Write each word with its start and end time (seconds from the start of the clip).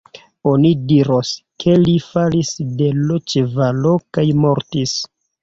Oni 0.51 0.69
diros, 0.91 1.33
ke 1.63 1.75
li 1.81 1.93
falis 2.05 2.49
de 2.81 2.89
l' 3.03 3.21
ĉevalo 3.35 3.93
kaj 4.19 4.27
mortis. 4.43 4.99